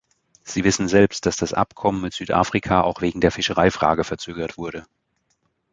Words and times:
Sie 0.43 0.63
wissen 0.63 0.87
selbst, 0.87 1.27
dass 1.27 1.37
das 1.37 1.53
Abkommen 1.53 2.01
mit 2.01 2.13
Südafrika 2.15 2.81
auch 2.81 3.01
wegen 3.01 3.21
der 3.21 3.29
Fischereifrage 3.29 4.03
verzögert 4.03 4.57
wurde. 4.57 4.87